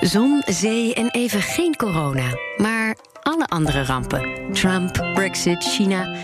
[0.00, 2.36] Zon, zee en even geen corona.
[2.56, 4.52] Maar alle andere rampen.
[4.52, 6.14] Trump, Brexit, China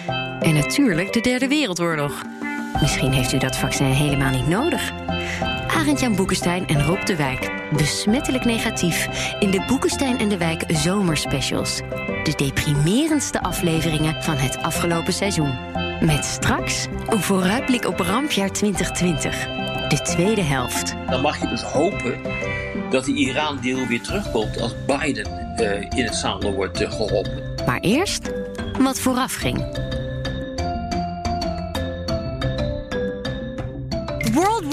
[0.40, 2.22] en natuurlijk de Derde Wereldoorlog.
[2.80, 4.92] Misschien heeft u dat vaccin helemaal niet nodig.
[5.68, 7.50] Arend-Jan Boekenstein en Rob de Wijk.
[7.76, 9.08] Besmettelijk negatief
[9.38, 11.77] in de Boekenstein en de Wijk zomerspecials.
[12.22, 15.54] De deprimerendste afleveringen van het afgelopen seizoen.
[16.00, 19.46] Met straks een vooruitblik op rampjaar 2020.
[19.88, 20.94] De tweede helft.
[21.08, 22.20] Dan mag je dus hopen
[22.94, 27.54] dat die Iran-deal weer terugkomt als Biden uh, in het zadel wordt uh, geholpen.
[27.66, 28.30] Maar eerst
[28.78, 29.58] wat vooraf ging.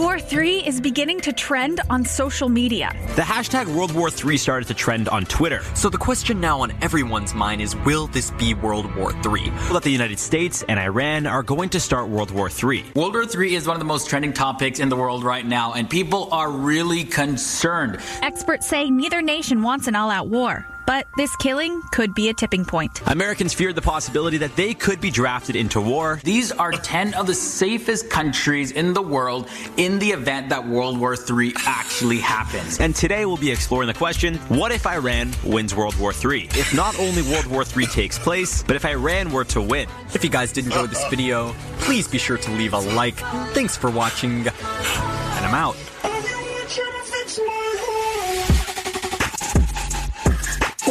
[0.02, 2.92] War III is beginning to trend on social media.
[3.16, 5.62] The hashtag World War III started to trend on Twitter.
[5.76, 9.52] So the question now on everyone's mind is will this be World War III?
[9.72, 12.84] That the United States and Iran are going to start World War III.
[12.96, 15.74] World War III is one of the most trending topics in the world right now,
[15.74, 18.00] and people are really concerned.
[18.24, 20.66] Experts say neither nation wants an all out war.
[20.86, 23.02] But this killing could be a tipping point.
[23.08, 26.20] Americans feared the possibility that they could be drafted into war.
[26.24, 31.00] These are 10 of the safest countries in the world in the event that World
[31.00, 32.80] War III actually happens.
[32.80, 36.46] And today we'll be exploring the question what if Iran wins World War III?
[36.52, 39.88] If not only World War III takes place, but if Iran were to win.
[40.14, 43.16] If you guys did enjoy this video, please be sure to leave a like.
[43.54, 45.76] Thanks for watching, and I'm out.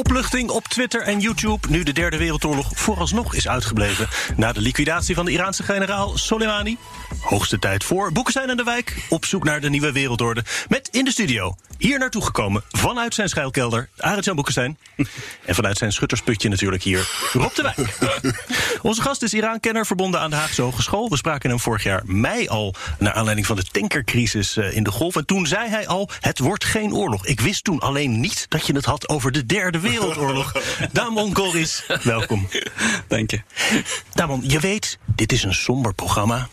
[0.01, 4.09] Opluchting op Twitter en YouTube nu de Derde Wereldoorlog vooralsnog is uitgebleven.
[4.37, 6.77] Na de liquidatie van de Iraanse generaal Soleimani.
[7.21, 10.45] Hoogste tijd voor Boekenstein en de Wijk op zoek naar de nieuwe wereldorde.
[10.69, 14.79] Met in de studio, hier naartoe gekomen vanuit zijn schuilkelder, Arend-Jan Boekenstein.
[15.45, 17.99] En vanuit zijn schuttersputje natuurlijk hier, Rob de Wijk.
[18.83, 21.11] Onze gast is Iran-kenner verbonden aan de Haagse Hogeschool.
[21.11, 24.91] We spraken hem vorig jaar mei al naar aanleiding van de tankercrisis eh, in de
[24.91, 25.17] Golf.
[25.17, 27.27] En toen zei hij al, het wordt geen oorlog.
[27.27, 29.90] Ik wist toen alleen niet dat je het had over de derde Wereldoorlog.
[30.93, 32.49] Damon Goris, welkom.
[33.09, 33.41] Dank je.
[34.15, 36.49] Damon, je weet, dit is een somber programma.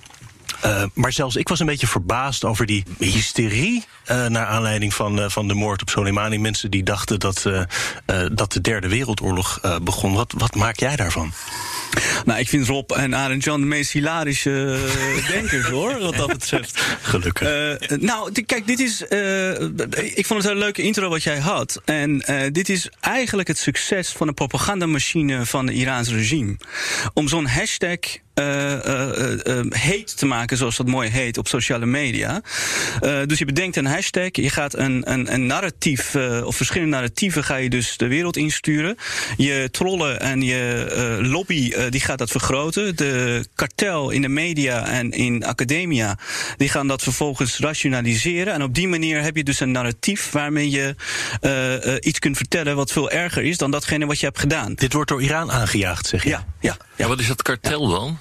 [0.66, 3.86] Uh, maar zelfs ik was een beetje verbaasd over die hysterie.
[4.12, 6.38] Uh, naar aanleiding van, uh, van de moord op Soleimani.
[6.38, 7.46] Mensen die dachten dat,
[8.32, 10.14] dat de Derde Wereldoorlog begon.
[10.14, 11.34] Wat, wat maak jij daarvan?
[12.26, 14.80] Nou, ik vind Rob en Arend Jan de meest hilarische
[15.32, 16.82] denkers, hoor, wat dat betreft.
[17.02, 17.82] Gelukkig.
[17.92, 19.04] Uh, nou, kijk, dit is.
[19.10, 19.52] Uh,
[20.16, 21.82] ik vond het een leuke intro wat jij had.
[21.86, 26.58] En dit is eigenlijk het succes van de propagandamachine van het Iraans regime.
[27.14, 28.00] Om zo'n hashtag
[29.70, 32.42] heet te maken, zoals dat mooi heet, op sociale media.
[33.26, 37.56] dus je bedenkt een hashtag, je gaat een, een, een narratief, of verschillende narratieven ga
[37.56, 38.96] je dus de wereld insturen.
[39.38, 40.88] Je trollen en je
[41.22, 42.96] lobby die gaat dat vergroten.
[42.96, 46.18] De kartel in de media en in academia,
[46.58, 48.54] die gaan dat vervolgens rationaliseren.
[48.54, 50.96] En op die manier heb je dus een narratief waarmee je
[51.42, 54.74] uh, uh, iets kunt vertellen wat veel erger is dan datgene wat je hebt gedaan.
[54.74, 56.30] Dit wordt door Iran aangejaagd, zeg je?
[56.30, 56.78] Ja, ja.
[56.96, 57.08] ja.
[57.08, 58.20] wat is dat kartel dan?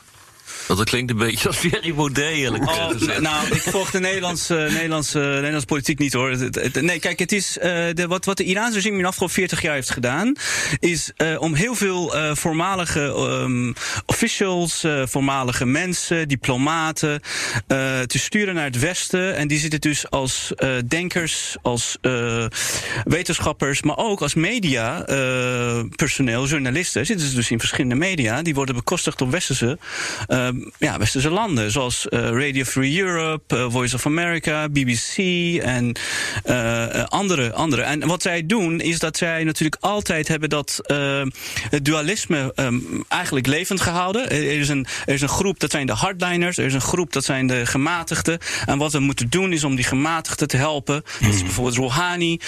[0.66, 3.20] Want dat klinkt een beetje als Thierry Baudet, eerlijk oh, gezegd.
[3.20, 6.36] Nou, ik volg de Nederlandse, Nederlandse, Nederlandse politiek niet, hoor.
[6.80, 9.62] Nee, kijk, het is, uh, de, wat, wat de Iraanse regime in de afgelopen 40
[9.62, 10.34] jaar heeft gedaan...
[10.78, 13.74] is uh, om heel veel uh, voormalige um,
[14.06, 17.20] officials, voormalige mensen, diplomaten...
[18.06, 19.36] te sturen naar het Westen.
[19.36, 20.52] En die zitten dus als
[20.86, 21.98] denkers, als
[23.04, 23.82] wetenschappers...
[23.82, 25.02] maar ook als media,
[25.96, 27.06] personeel, journalisten...
[27.06, 28.42] zitten ze dus in verschillende media.
[28.42, 29.78] Die worden bekostigd door westerse
[30.78, 35.16] ja, westerse landen, zoals uh, Radio Free Europe, uh, Voice of America, BBC
[35.62, 35.96] en
[37.08, 37.82] andere, andere.
[37.82, 40.80] En wat zij doen, is dat zij natuurlijk altijd hebben dat
[41.70, 44.30] het dualisme um, eigenlijk levend gehouden.
[44.30, 47.12] Er is, een, er is een groep, dat zijn de hardliners, er is een groep,
[47.12, 48.38] dat zijn de gematigden.
[48.66, 51.04] En wat we moeten doen, is om die gematigden te helpen.
[51.20, 52.40] Dat is bijvoorbeeld Rouhani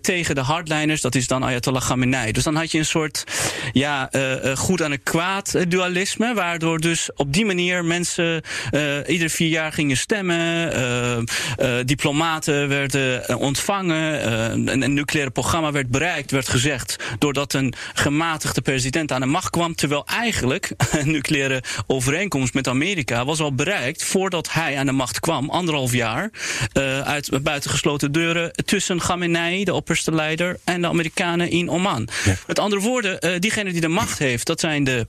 [0.00, 2.32] tegen de hardliners, dat is dan Ayatollah Khamenei.
[2.32, 3.24] Dus dan had je een soort
[3.72, 4.10] ja,
[4.54, 9.72] goed en een kwaad dualisme, waardoor dus op die manier mensen uh, iedere vier jaar
[9.72, 10.76] gingen stemmen.
[10.76, 14.32] Uh, uh, diplomaten werden ontvangen.
[14.52, 16.96] Een, een, nucleaire programma werd bereikt, werd gezegd.
[17.18, 19.74] Doordat een gematigde president aan de macht kwam.
[19.74, 25.20] Terwijl eigenlijk een nucleaire overeenkomst met Amerika was al bereikt voordat hij aan de macht
[25.20, 25.50] kwam.
[25.50, 26.30] Anderhalf jaar.
[27.04, 32.08] uit buitengesloten deuren tussen Khamenei, de opperste leider, en de Amerikanen in Oman.
[32.46, 35.06] Met andere woorden, diegene die de macht heeft, dat zijn de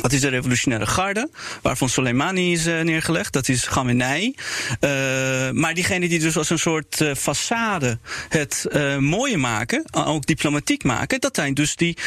[0.00, 1.30] dat is de revolutionaire garde,
[1.62, 3.32] waarvan Soleimani is uh, neergelegd.
[3.32, 4.34] Dat is Khamenei.
[4.80, 7.98] Uh, maar diegenen die dus als een soort uh, façade
[8.28, 8.66] het
[8.98, 11.98] mooie maken, ook diplomatiek maken, dat zijn dus die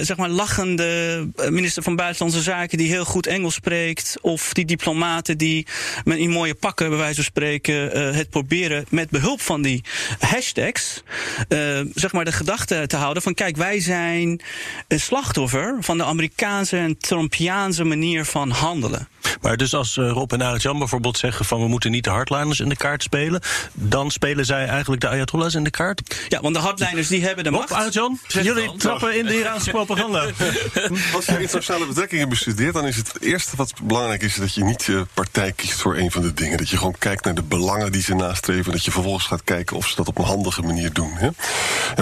[0.00, 5.38] zeg maar lachende minister van Buitenlandse Zaken die heel goed Engels spreekt, of die diplomaten
[5.38, 5.66] die
[6.04, 7.74] met in mooie pakken, bij wijze van spreken,
[8.14, 9.84] het proberen met behulp van die
[10.18, 11.02] hashtags,
[11.94, 14.40] zeg maar de gedachte te houden van kijk, wij zijn
[14.88, 19.08] een slachtoffer van de Amerikaanse en Trumpiaanse manier van handelen.
[19.40, 22.10] Maar dus als uh, Rob en Arend Jan bijvoorbeeld zeggen van we moeten niet de
[22.10, 23.40] hardliners in de kaart spelen,
[23.72, 26.26] dan spelen zij eigenlijk de Ayatollahs in de kaart?
[26.28, 27.68] Ja, want de hardliners die hebben de macht.
[27.68, 30.20] Rob, Arend Jan, jullie trappen in de Iraanse propaganda.
[31.14, 34.84] Als je internationale betrekkingen bestudeert, dan is het eerste wat belangrijk is dat je niet
[34.84, 36.58] je partij kiest voor een van de dingen.
[36.58, 38.72] Dat je gewoon kijkt naar de belangen die ze nastreven.
[38.72, 41.12] Dat je vervolgens gaat kijken of ze dat op een handige manier doen.
[41.12, 41.26] Hè?
[41.26, 41.34] En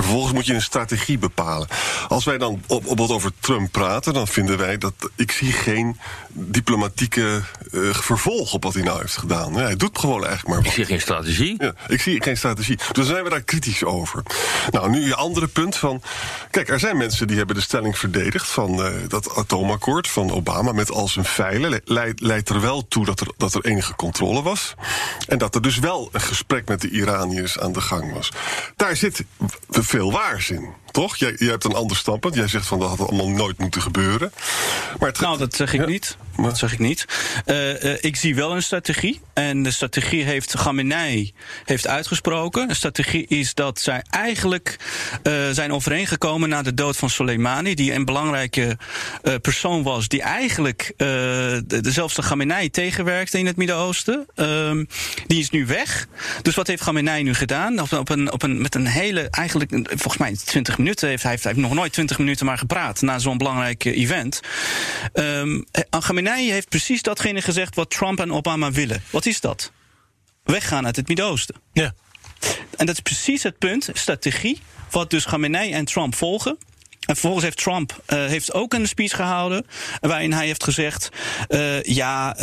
[0.02, 1.68] vervolgens moet je een strategie bepalen.
[2.08, 5.52] Als wij dan op, op wat over Trump praten, dan vinden wij dat ik zie
[5.52, 5.98] geen
[6.32, 9.52] diplomatieke uh, vervolg op wat hij nou heeft gedaan.
[9.52, 10.66] Ja, hij doet gewoon eigenlijk maar wat.
[10.66, 11.54] Ik zie geen strategie.
[11.58, 12.78] Ja, ik zie geen strategie.
[12.92, 14.22] Dus zijn we daar kritisch over.
[14.70, 16.02] Nou, nu je andere punt van...
[16.50, 18.46] Kijk, er zijn mensen die hebben de stelling verdedigd...
[18.46, 21.80] van uh, dat atoomakkoord van Obama met al zijn veilen...
[22.16, 24.74] leidt, er wel toe dat er, dat er enige controle was.
[25.28, 28.32] En dat er dus wel een gesprek met de Iraniërs aan de gang was.
[28.76, 29.24] Daar zit
[29.68, 30.68] veel waars in.
[30.90, 31.16] Toch?
[31.16, 32.34] Jij, jij hebt een ander standpunt.
[32.34, 34.32] Jij zegt van dat had allemaal nooit moeten gebeuren.
[34.98, 35.20] Maar het...
[35.20, 36.16] Nou, dat zeg ik niet.
[36.36, 37.04] Dat zeg ik niet.
[37.46, 39.20] Uh, uh, ik zie wel een strategie.
[39.32, 41.32] En de strategie heeft Gamenei
[41.64, 42.68] heeft uitgesproken.
[42.68, 44.76] De strategie is dat zij eigenlijk
[45.22, 47.74] uh, zijn overeengekomen na de dood van Soleimani.
[47.74, 48.78] Die een belangrijke
[49.42, 50.08] persoon was.
[50.08, 50.92] Die eigenlijk
[51.66, 54.26] dezelfde Gamenei tegenwerkte in het Midden-Oosten.
[54.34, 54.84] Ehm,
[55.26, 56.08] die is nu weg.
[56.42, 57.80] Dus wat heeft Gamenei nu gedaan?
[57.80, 61.38] Op, op een, op een, met een hele, eigenlijk volgens mij 20 minuten heeft hij,
[61.40, 64.40] heeft, nog nooit 20 minuten maar gepraat na zo'n belangrijk event.
[65.14, 65.64] Um,
[66.22, 69.02] Khamenei heeft precies datgene gezegd wat Trump en Obama willen.
[69.10, 69.72] Wat is dat?
[70.44, 71.54] Weggaan uit het Midden-Oosten.
[71.72, 71.94] Ja.
[72.76, 76.58] En dat is precies het punt, strategie, wat dus Khamenei en Trump volgen.
[77.00, 79.66] En vervolgens heeft Trump uh, heeft ook een speech gehouden.
[80.00, 81.08] waarin hij heeft gezegd:
[81.48, 82.42] uh, ja, uh,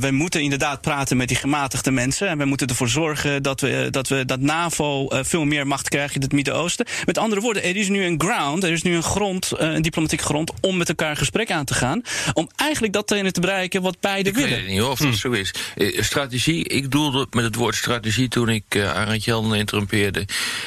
[0.00, 2.28] we moeten inderdaad praten met die gematigde mensen.
[2.28, 6.14] En we moeten ervoor zorgen dat we dat, we, dat NAVO veel meer macht krijgt
[6.14, 6.86] in het Midden-Oosten.
[7.04, 10.20] Met andere woorden, er is nu een ground, er is nu een grond, een diplomatiek
[10.20, 10.52] grond.
[10.60, 12.02] om met elkaar gesprek aan te gaan.
[12.32, 14.50] Om eigenlijk datgene te bereiken wat beide willen.
[14.50, 15.14] Ik weet niet of dat hm.
[15.14, 15.54] zo is.
[15.96, 20.24] strategie, ik doelde met het woord strategie toen ik uh, Arend Jan interrumpeerde.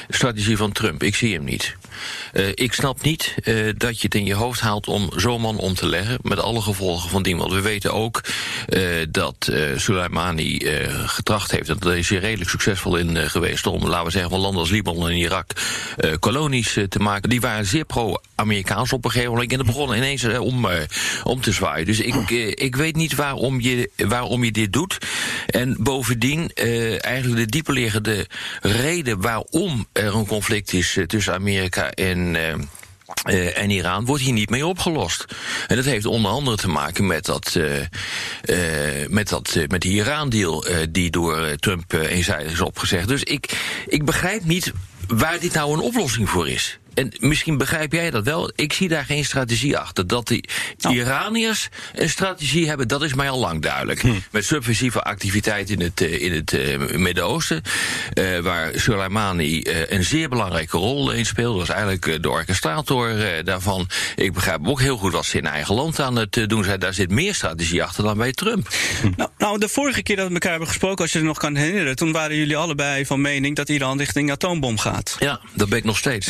[0.10, 1.76] Strategie van Trump, ik zie hem niet.
[2.54, 5.74] Ik snap niet uh, dat je het in je hoofd haalt om zo'n man om
[5.74, 6.18] te leggen.
[6.22, 7.38] Met alle gevolgen van dien.
[7.38, 8.22] Want we weten ook
[8.70, 10.62] uh, dat Soleimani
[11.06, 11.70] getracht heeft.
[11.70, 13.68] En daar is hij redelijk succesvol in geweest.
[13.68, 15.52] Om, laten we zeggen, van landen als Libanon en Irak
[16.20, 17.30] kolonies te maken.
[17.30, 19.52] Die waren zeer pro-Amerikaans op een gegeven moment.
[19.52, 20.68] En dat begon ineens om,
[21.24, 21.86] om te zwaaien.
[21.86, 24.98] Dus ik, ik weet niet waarom je, waarom je dit doet.
[25.48, 28.28] En bovendien, eigenlijk de dieperliggende
[28.62, 32.36] reden waarom er een conflict is tussen Amerika en.
[33.30, 35.26] Uh, en Iran wordt hier niet mee opgelost.
[35.68, 40.66] En dat heeft onder andere te maken met dat, uh, met dat met die Iran-deal
[40.90, 43.08] die door Trump eenzijdig is opgezegd.
[43.08, 44.72] Dus ik, ik begrijp niet
[45.08, 48.52] waar dit nou een oplossing voor is en misschien begrijp jij dat wel.
[48.56, 50.08] Ik zie daar geen strategie achter.
[50.08, 50.44] Dat de
[50.78, 50.96] nou.
[50.96, 54.02] Iraniërs een strategie hebben, dat is mij al lang duidelijk.
[54.02, 54.14] Hm.
[54.32, 57.62] Met subversieve activiteit in het, eh, in het uh, Midden-Oosten.
[58.14, 61.58] Uh, waar Soleimani uh, een zeer belangrijke rol in speelt.
[61.58, 63.12] Dat was eigenlijk de orchestrator
[63.44, 63.90] daarvan.
[64.16, 66.80] Ik begrijp ook heel goed wat ze in eigen land aan het doen zijn.
[66.80, 68.68] Daar zit meer strategie achter dan bij Trump.
[69.02, 69.12] Hm.
[69.16, 71.56] Nou, nou, de vorige keer dat we elkaar hebben gesproken, als je het nog kan
[71.56, 75.16] herinneren, toen waren jullie allebei van mening dat Iran richting atoombom gaat.
[75.20, 76.28] Ja, dat ben ik nog steeds.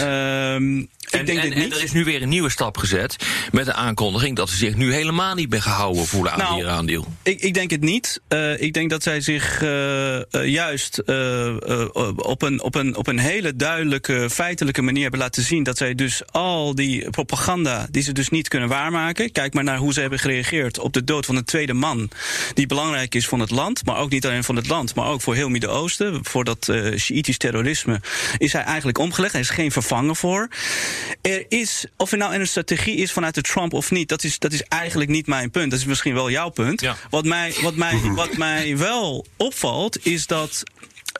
[0.53, 3.15] Um, en, en, en, er is nu weer een nieuwe stap gezet
[3.51, 6.63] met de aankondiging dat ze zich nu helemaal niet meer gehouden voelen aan nou, die
[6.63, 7.07] Iran-deal.
[7.23, 8.21] Ik, ik, denk het niet.
[8.29, 10.99] Uh, ik denk dat zij zich uh, uh, juist
[12.15, 15.95] op, een, op, een, op een hele duidelijke, feitelijke manier hebben laten zien dat zij
[15.95, 19.31] dus al die propaganda die ze dus niet kunnen waarmaken.
[19.31, 22.09] Kijk maar naar hoe ze hebben gereageerd op de dood van een tweede man
[22.53, 25.21] die belangrijk is voor het land, maar ook niet alleen voor het land, maar ook
[25.21, 26.19] voor heel Midden-Oosten.
[26.25, 28.01] Voor dat Shiïtisch terrorisme
[28.37, 29.31] is hij eigenlijk omgelegd.
[29.31, 30.42] Hij is geen vervanger voor.
[31.21, 34.39] Er is, of er nou een strategie is vanuit de Trump of niet, dat is,
[34.39, 35.71] dat is eigenlijk niet mijn punt.
[35.71, 36.87] Dat is misschien wel jouw punt.
[37.09, 40.63] Wat, mij, wat, mij, wat mij wel opvalt, is dat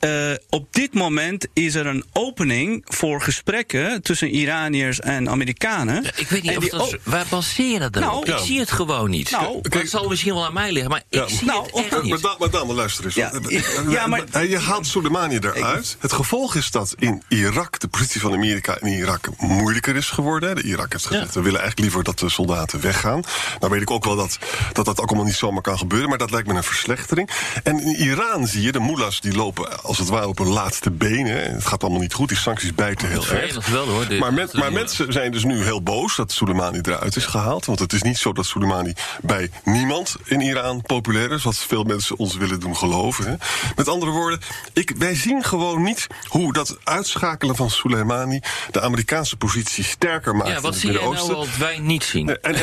[0.03, 6.03] uh, op dit moment is er een opening voor gesprekken tussen Iraniërs en Amerikanen.
[6.03, 8.25] Ja, ik weet niet of dat is, waar baseer je dat dan Nou, op?
[8.25, 8.38] ja.
[8.38, 9.31] Ik zie het gewoon niet.
[9.31, 11.91] Nou, Kijk, het zal misschien wel aan mij liggen, maar ik zie Nou, het echt
[11.91, 12.10] Maar, niet.
[12.12, 13.13] maar, dan, maar dan, luister eens.
[13.15, 15.98] Ja, Eh, ja, maar- eh, Je haalt Soleimani eruit.
[16.00, 20.55] Het gevolg is dat in Irak de positie van Amerika in Irak moeilijker is geworden.
[20.55, 23.24] De Irak heeft gezegd, we willen eigenlijk liever dat de soldaten weggaan.
[23.60, 24.38] Nou weet ik ook wel dat
[24.74, 26.10] dat, dat ook allemaal niet zomaar kan gebeuren.
[26.10, 27.29] Maar dat lijkt me een verslechtering.
[27.63, 30.91] En in Iran zie je, de mullahs die lopen als het ware op hun laatste
[30.91, 31.43] benen.
[31.43, 33.67] En Het gaat allemaal niet goed, die sancties bijten heel erg.
[33.67, 34.05] wel hoor.
[34.19, 37.65] Maar, maar mensen zijn dus nu heel boos dat Soleimani eruit is gehaald.
[37.65, 41.43] Want het is niet zo dat Soleimani bij niemand in Iran populair is.
[41.43, 43.25] Wat veel mensen ons willen doen geloven.
[43.25, 43.33] Hè.
[43.75, 44.39] Met andere woorden,
[44.73, 48.39] ik, wij zien gewoon niet hoe dat uitschakelen van Soleimani
[48.71, 50.50] de Amerikaanse positie sterker maakt.
[50.50, 51.57] Ja, wat in zie het jij nou Midden-Oosten.
[51.59, 52.29] wat wij niet zien?
[52.29, 52.55] En, en,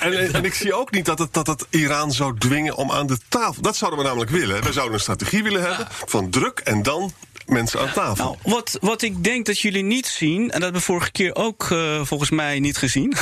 [0.00, 2.90] en, en- en ik zie ook niet dat het, dat het Iran zou dwingen om
[2.92, 3.62] aan de tafel.
[3.62, 4.56] Dat zouden we namelijk willen.
[4.56, 4.62] hè.
[4.62, 7.12] We zouden een strategie willen hebben van druk en dan
[7.46, 8.24] mensen aan tafel.
[8.24, 11.34] Nou, wat, wat ik denk dat jullie niet zien, en dat hebben we vorige keer
[11.34, 13.10] ook eh, volgens mij niet gezien.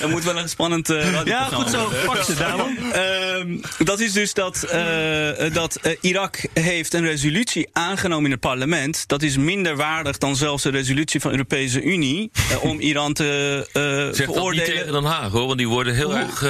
[0.00, 1.92] dat moet wel een spannend eh Ja, goed zo.
[2.06, 2.68] Pak ze, Damo.
[2.92, 9.08] Ehm, dat is dus dat, eh, dat Irak heeft een resolutie aangenomen in het parlement.
[9.08, 13.66] Dat is minder waardig dan zelfs de resolutie van de Europese Unie om Iran te
[13.72, 14.64] eh, Zeg dat niet veroordelen.
[14.64, 16.44] tegen Den Haag hoor, want die worden heel erg.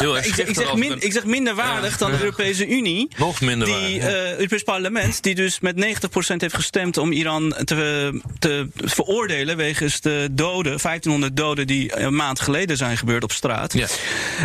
[0.00, 2.18] eh, erg ik, zeg, ik, zeg als min- men- ik zeg minder waardig dan de
[2.18, 3.08] Europese Unie.
[3.18, 4.08] Nog minder die, waardig, ja.
[4.08, 9.56] eh, Het Europees Parlement, die dus met 90% heeft gestemd om Iran te, te veroordelen.
[9.56, 13.72] wegens de doden, 1500 doden die een maand geleden zijn gebeurd op straat.
[13.72, 13.86] Ja.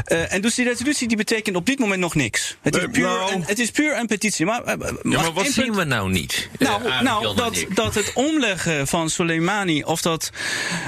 [0.04, 2.56] Eh, en dus die resolutie die betekent op dit moment nog niks.
[2.62, 4.46] Het is Nee, puur, nou- een, het is puur een petitie.
[4.46, 4.74] Maar, eh,
[5.04, 6.50] Ja, maar wat zien punt- we nou niet?
[6.60, 10.30] Eh, nou, nou dat, dat het omleggen van Soleimani, of dat,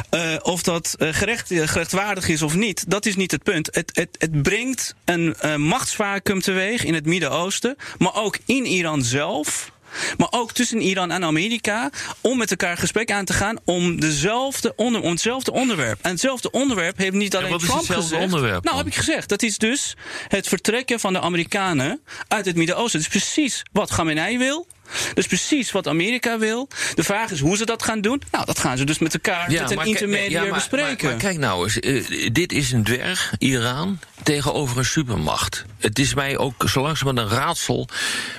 [0.10, 3.70] eh, of dat eh, gerecht, eh, gerechtvaardig is of niet, dat is niet het punt.
[3.72, 9.04] Het, het, het brengt een eh, machtsvacuum teweeg in het Midden-Oosten, maar ook in Iran
[9.04, 9.72] zelf.
[10.18, 11.90] Maar ook tussen Iran en Amerika.
[12.22, 16.00] Om met elkaar gesprek aan te gaan om, dezelfde onder, om hetzelfde onderwerp.
[16.02, 18.34] En hetzelfde onderwerp heeft niet alleen wat is Trump hetzelfde gezegd.
[18.34, 19.30] onderwerp nou, heb ik gezegd.
[19.30, 19.96] Dat is dus
[20.28, 23.00] het vertrekken van de Amerikanen uit het Midden-Oosten.
[23.00, 24.68] Dat is precies wat Khamenei wil.
[25.08, 26.68] Dat is precies wat Amerika wil.
[26.96, 28.22] De vraag is hoe ze dat gaan doen.
[28.32, 31.06] Nou, dat gaan ze dus met elkaar, met een intermediair ja, bespreken.
[31.06, 35.66] Maar, maar kijk nou eens, eh, dit is een dwerg, Iran, tegenover een supermacht.
[35.80, 37.88] Het is mij ook zo langzamerhand een raadsel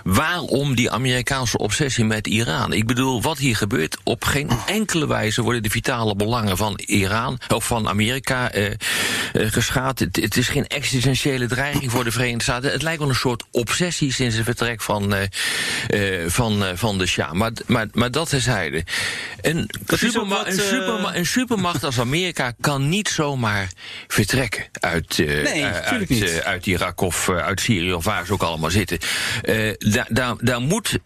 [0.04, 2.72] waarom die Amerikaanse obsessie met Iran.
[2.72, 7.38] Ik bedoel, wat hier gebeurt, op geen enkele wijze worden de vitale belangen van Iran
[7.48, 8.74] of van Amerika eh,
[9.32, 9.98] geschaad.
[9.98, 12.72] Het, het is geen existentiële dreiging voor de Verenigde Staten.
[12.72, 17.06] Het lijkt wel een soort obsessie sinds het vertrek van, eh, van, eh, van de
[17.06, 17.32] Shah.
[17.32, 18.84] Maar, maar, maar dat terzijde.
[19.40, 23.68] Een, Dat is superma- wat, een, eh, superma- een supermacht als Amerika kan niet zomaar
[24.08, 28.70] vertrekken uit, eh, Nee, uit, uit Irak of uit Syrië of waar ze ook allemaal
[28.70, 28.98] zitten.
[29.78, 30.98] Daar, daar, daar moet.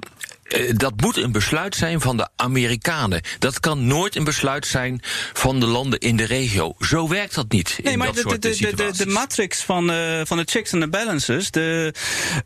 [0.54, 3.20] Eh, Dat moet een besluit zijn van de Amerikanen.
[3.38, 5.00] Dat kan nooit een besluit zijn
[5.32, 6.74] van de landen in de regio.
[6.78, 8.98] Zo werkt dat niet Nee, in maar dat de, soort de, de, de, situaties.
[8.98, 11.94] de matrix van, eh, van de checks en de balances, de,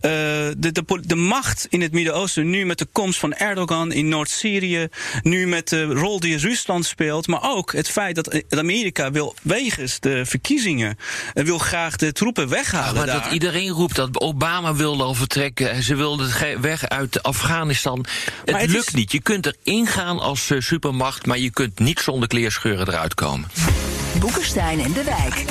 [0.01, 0.11] eh,
[0.59, 4.89] de, de, macht in het Midden-Oosten, nu met de komst van Erdogan in Noord-Syrië,
[5.23, 10.01] nu met de rol die Rusland speelt, maar ook het feit dat Amerika wil, wegens
[10.01, 10.97] de verkiezingen,
[11.35, 13.23] eh, wil graag de troepen weghalen maar daar.
[13.23, 15.83] dat iedereen roept dat Obama wilde al vertrekken.
[15.83, 17.98] Ze wilden ge- weg uit Afghanistan.
[18.45, 19.13] Het, lukt is- niet.
[19.13, 23.49] Je kunt er ingaan als eh, supermacht, maar je kunt niet zonder kleerscheuren eruit komen.
[24.19, 25.45] Boekenstein en de Wijk.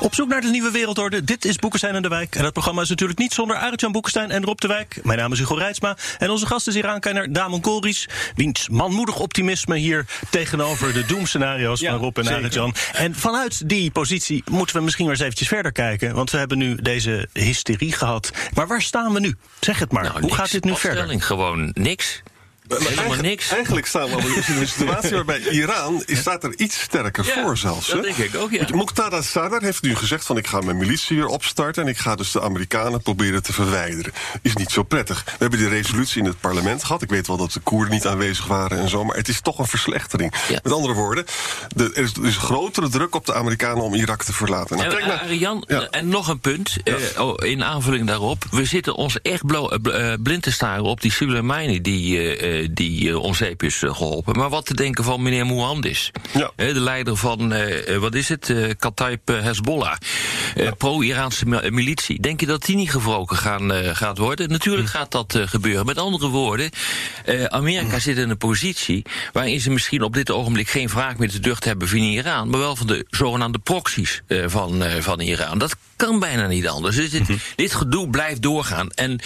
[0.00, 1.24] Op zoek naar de nieuwe wereldorde.
[1.24, 2.34] Dit is Boekenstein en de Wijk.
[2.34, 5.00] En dat programma is natuurlijk niet zonder Arend-Jan Boekenstein en Rob de Wijk.
[5.02, 5.96] Mijn naam is Hugo Reitsma.
[6.18, 8.08] En onze gast is Iraankenner Damon Koolries.
[8.34, 12.28] Wiens manmoedig optimisme hier tegenover de doemscenario's Ja, van Rob en.
[12.28, 12.74] Arend-Jan.
[12.92, 16.14] En vanuit die positie moeten we misschien maar eens eventjes verder kijken.
[16.14, 18.30] Want we hebben nu deze hysterie gehad.
[18.54, 19.36] Maar waar staan we nu?
[19.60, 20.02] Zeg het maar.
[20.02, 20.34] Nou, Hoe niks.
[20.36, 21.20] gaat dit nu verder?
[21.22, 22.22] Gewoon niks.
[22.68, 23.50] Helemaal niks.
[23.50, 27.56] Eigenlijk staan we in een situatie waarbij Iran is- staat er iets sterker Ja, voor
[27.56, 27.86] zelfs.
[27.88, 28.02] dat hè?
[28.02, 28.66] denk ik ook, ja.
[28.74, 31.82] Muqtada Sadr heeft nu gezegd van ik ga mijn militie weer opstarten...
[31.82, 34.12] en ik ga dus de Amerikanen proberen te verwijderen.
[34.42, 35.22] Is niet zo prettig.
[35.24, 37.02] We hebben die resolutie in het parlement gehad.
[37.02, 39.04] Ik weet wel dat de Koerden niet aanwezig waren en zo...
[39.04, 40.34] maar het is toch een verslechtering.
[40.48, 40.60] Ja.
[40.62, 41.24] Met andere woorden,
[41.76, 43.82] de, er is dus grotere druk op de Amerikanen...
[43.82, 44.76] om Irak te verlaten.
[44.76, 45.86] Nou, En, kijk naar- Arjan, Ja.
[45.90, 48.44] en nog een punt, eh, oh, in aanvulling daarop.
[48.50, 52.18] We zitten ons echt blo- eh, bl- eh, blind te staren op die Soleimani die,
[52.36, 54.38] eh, eh, die eh, om zeep is eh, geholpen.
[54.38, 56.50] Maar wat te denken van meneer Mohandis, Ja.
[56.56, 57.54] De leider van,
[58.00, 59.96] wat is het, Kataib eh, Hezbollah,
[60.78, 62.20] pro-Iraanse mi- militie.
[62.20, 64.48] Denk je dat die niet gewroken gaan, gaat worden?
[64.48, 65.86] Natuurlijk gaat dat gebeuren.
[65.86, 66.70] Met andere woorden,
[67.48, 71.40] Amerika zit in een positie waarin ze misschien op dit ogenblik geen wraak meer te
[71.40, 75.58] ducht hebben van Iran, maar wel van de zogenaamde proxies van, van Iran.
[75.58, 76.96] Dat kan bijna niet anders.
[76.96, 77.22] Dus dit,
[77.56, 78.90] dit gedoe blijft doorgaan.
[78.90, 79.20] En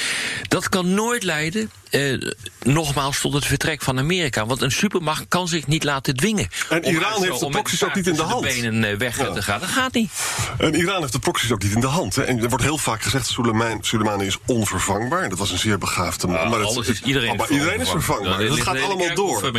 [0.48, 2.30] dat kan nooit leiden, eh,
[2.62, 4.46] nogmaals, tot het vertrek van Amerika.
[4.46, 6.48] Want een supermacht kan zich niet laten dwingen.
[6.70, 8.42] En Iran heeft de proxies ook niet in de hand.
[8.42, 9.32] benen eh, weg Ja.
[9.32, 9.60] te gaan.
[9.60, 10.10] Dat gaat niet.
[10.58, 12.14] En Iran heeft de proxies ook niet in de hand.
[12.16, 12.22] Hè.
[12.22, 15.28] En er wordt heel vaak gezegd, Soleimani, Soleimani is onvervangbaar.
[15.28, 16.36] Dat was een zeer begaafde man.
[16.36, 18.42] Ja, maar dat- alles is- iedereen is maar iedereen is vervangbaar.
[18.42, 19.50] Ja, dat gaat allemaal door.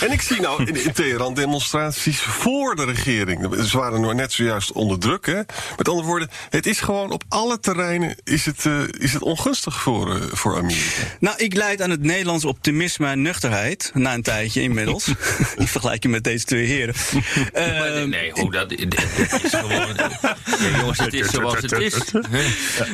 [0.00, 3.64] En ik zie nou in, in Teheran demonstraties voor de regering.
[3.68, 5.26] Ze waren nog net zojuist onder druk.
[5.26, 5.40] Hè.
[5.76, 9.80] Met andere woorden, het is gewoon op alle terreinen is het, eh, is het ongunstig
[9.80, 11.02] voor, eh, voor Amerika.
[11.20, 13.90] Nou, ik leid aan het Nederlands optimisme en nuchterheid.
[13.94, 15.08] Na een tijdje inmiddels.
[15.56, 16.94] in vergelijking met deze twee heren.
[17.52, 18.86] Maar nee, nee, hoe dat, is
[19.50, 19.86] gewoon...
[20.60, 21.94] Ja, jongens, het is zoals het is.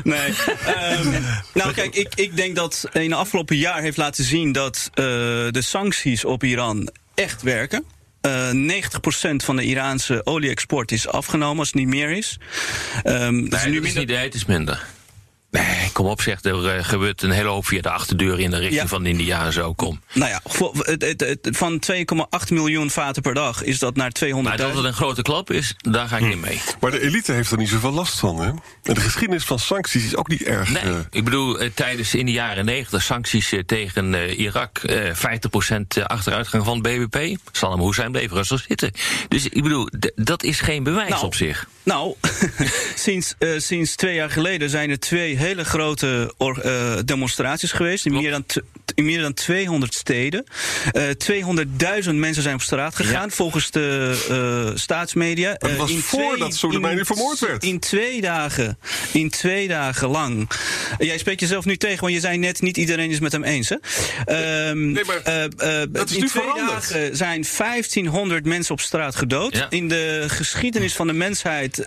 [0.05, 0.35] Nee.
[0.65, 1.23] ehm,
[1.55, 5.05] nou, kijk, ik, ik denk dat in de afgelopen jaar heeft laten zien dat eh,
[5.51, 7.85] de sancties op Iran echt werken.
[8.23, 12.39] Eh 90% van de Iraanse olie-export is afgenomen als het niet meer is.
[13.03, 14.87] Dat is Nee, nu is niet, nee, het is minder.
[15.53, 16.43] Nee, kom op, zeg.
[16.43, 18.87] Er eh, gebeurt een hele hoop via de achterdeur in de richting Ja.
[18.89, 19.73] van India en zo.
[19.73, 20.01] Kom.
[20.13, 24.11] Nou ja, voor- het, het, het- van 2,8 miljoen vaten per dag is dat naar
[24.25, 24.43] 200.000.
[24.43, 26.61] Maar dat het een grote klap is, daar ga ik niet mee.
[26.81, 28.41] Maar de elite heeft er niet zoveel last van.
[28.41, 28.47] Hè?
[28.83, 30.69] En de geschiedenis van sancties is ook niet erg.
[30.71, 35.15] Nee, eh, ik bedoel, eh, tijdens in de jaren 90 sancties tegen eh, Irak, eh
[35.15, 37.37] 50% achteruitgang van het BBP.
[37.53, 38.91] Saddam Hussein bleef rustig zitten.
[39.29, 41.67] Dus ik bedoel, dat is geen bewijs Nou, op zich.
[41.83, 42.15] Nou,
[42.95, 48.05] sinds, eh, sinds twee jaar geleden zijn er twee hele grote or- eh, demonstraties geweest.
[48.09, 48.45] Meer, dan
[48.95, 50.45] in meer dan 200 steden.
[50.93, 51.03] Eh
[52.05, 55.55] 200.000 mensen zijn op straat gegaan, volgens de eh, staatsmedia.
[55.59, 57.65] Dat Eh, was in voordat Soleimani vermoord werd.
[57.65, 58.79] In twee dagen.
[59.13, 60.51] In twee dagen lang.
[60.99, 63.69] Jij spreekt jezelf nu tegen, want je zei net niet iedereen is met hem eens.
[63.69, 63.77] Hè?
[64.25, 65.23] Ehm, Nee, maar
[65.91, 66.69] dat is in nu twee veranderd.
[66.69, 69.57] dagen zijn 1500 mensen op straat gedood.
[69.57, 69.67] Ja.
[69.71, 71.79] In de geschiedenis van de mensheid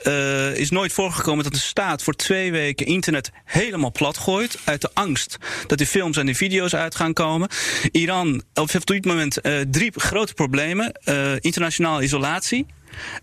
[0.56, 4.58] is nooit voorgekomen dat de staat voor twee weken internet helemaal plat gooit.
[4.64, 7.50] Uit de angst dat die films en die video's uit gaan komen.
[7.92, 12.66] Iran heeft op dit moment eh, drie grote problemen: Eh, internationale isolatie.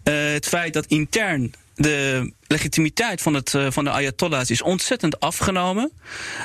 [0.03, 5.21] eh, het feit dat intern de legitimiteit van, het, eh, van de Ayatollahs is ontzettend
[5.21, 5.93] afgenomen.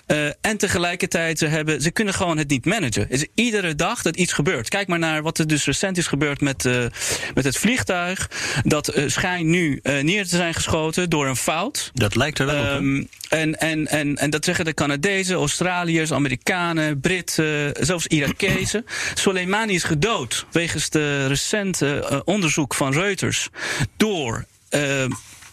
[0.05, 3.01] Eh, en tegelijkertijd ze hebben, ze kunnen gewoon het niet managen.
[3.01, 4.69] Het is iedere dag dat iets gebeurt.
[4.69, 6.85] Kijk maar naar wat er dus recent is gebeurd met, eh,
[7.33, 8.29] met het vliegtuig.
[8.63, 11.91] Dat schijnt nu neer te zijn geschoten door een fout.
[11.93, 12.61] Dat lijkt er wel op.
[12.61, 12.75] hè?
[12.75, 18.85] Ehm, en, en, en, en dat zeggen de Canadezen, Australiërs, Amerikanen, Britten, zelfs Irakezen.
[19.13, 23.49] Soleimani is gedood wegens de recente onderzoek van Reuters
[23.97, 25.05] door eh,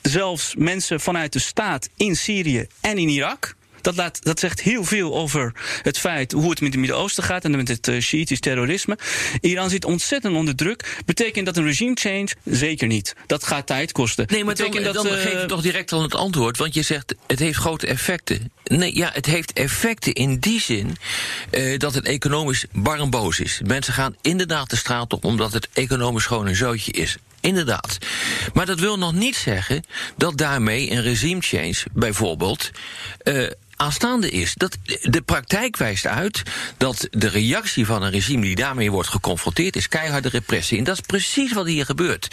[0.03, 3.55] zelfs mensen vanuit de staat in Syrië en in Irak.
[3.85, 7.45] Dat, laat, dat zegt heel veel over het feit hoe het met het Midden-Oosten gaat
[7.45, 8.99] en met het uh, Shiïtisch terrorisme.
[9.41, 11.03] Iran zit ontzettend onder druk.
[11.05, 12.29] Betekent dat een regime change?
[12.45, 13.15] Zeker niet.
[13.27, 14.27] Dat gaat tijd kosten.
[14.31, 16.59] Nee, maar dan, Betekent dan dat, geef je eh, toch direct al het antwoord.
[16.59, 18.53] Want je zegt, het heeft grote effecten.
[18.65, 20.97] Nee, ja, het heeft effecten in die zin
[21.51, 23.61] eh, dat het economisch bar en boos is.
[23.65, 27.17] Mensen gaan inderdaad de straat op omdat het economisch gewoon een zootje is.
[27.45, 27.99] Inderdaad.
[28.55, 29.85] Maar dat wil nog niet zeggen
[30.17, 32.71] dat daarmee een regime change bijvoorbeeld.
[33.19, 34.55] eh, aanstaande is.
[34.55, 36.43] Dat, de praktijk wijst uit
[36.77, 40.79] dat de reactie van een regime die daarmee wordt geconfronteerd is keiharde repressie.
[40.79, 42.29] En dat is precies wat hier gebeurt.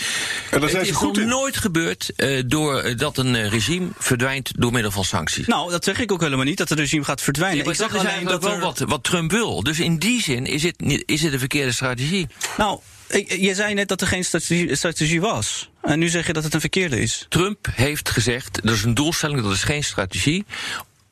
[0.50, 4.52] En zijn het is goed nog nooit gebeurd uh, door, dat een uh, regime verdwijnt
[4.58, 5.48] door middel van sancties.
[5.48, 7.58] Nou, dat zeg ik ook helemaal niet, dat het regime gaat verdwijnen.
[7.58, 8.60] Nee, maar ik zeg dat alleen dat dat wel er...
[8.60, 9.64] wat, wat Trump wil.
[9.64, 12.28] Dus in die zin is het, is het een verkeerde strategie.
[12.58, 12.80] Nou,
[13.28, 15.70] je zei net dat er geen strategie, strategie was.
[15.82, 17.26] En nu zeg je dat het een verkeerde is.
[17.30, 20.46] Trump heeft gezegd, dat is een doelstelling, dat is geen strategie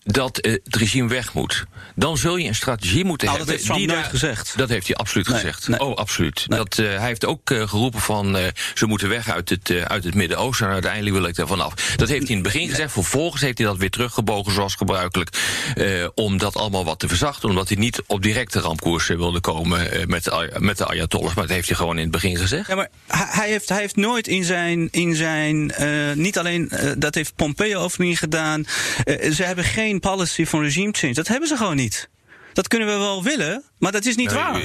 [0.04, 1.66] dat uh, het regime weg moet.
[1.96, 3.66] Dan zul je een strategie moeten Nou, dat hebben.
[3.66, 4.54] heeft Trump die nooit gezegd.
[4.58, 5.68] Dat heeft hij absoluut Nee, gezegd.
[5.68, 5.80] nee.
[5.80, 6.46] Oh, absoluut.
[6.48, 6.60] Nee.
[6.60, 8.38] Dat, uh, hij heeft ook uh, geroepen van
[8.74, 10.68] ze moeten weg uit het, uit het Midden-Oosten.
[10.68, 11.74] En uiteindelijk wil ik daar vanaf.
[11.96, 12.92] Dat heeft hij in het begin gezegd.
[12.92, 15.30] Vervolgens heeft hij dat weer teruggebogen zoals gebruikelijk.
[16.16, 17.50] Om dat allemaal wat te verzachten.
[17.50, 21.34] Omdat hij niet op directe rampkoersen wilde komen met, de, met de Ayatollahs.
[21.36, 22.68] Maar dat heeft hij gewoon in het begin gezegd.
[22.68, 24.88] Ja, maar hij heeft, hij heeft nooit in zijn.
[24.92, 25.74] In zijn
[26.16, 26.72] niet alleen.
[26.98, 28.66] Dat heeft Pompeo over niet gedaan.
[29.34, 31.13] Ze hebben geen policy van regime change.
[31.13, 32.10] Dat hebben ze gewoon niet.
[32.54, 34.56] Dat kunnen we wel willen, maar dat is niet Nee, waar.
[34.56, 34.62] eh,